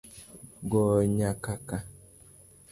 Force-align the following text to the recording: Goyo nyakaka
Goyo 0.71 1.03
nyakaka 1.15 1.77